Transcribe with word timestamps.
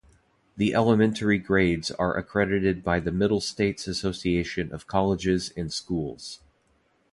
The 0.57 0.73
elementary 0.73 1.37
grades 1.37 1.91
are 1.91 2.17
accredited 2.17 2.83
by 2.83 2.99
the 2.99 3.11
Middle 3.11 3.39
States 3.39 3.87
Association 3.87 4.73
of 4.73 4.87
Colleges 4.87 5.53
and 5.55 5.71
Schools. 5.71 6.39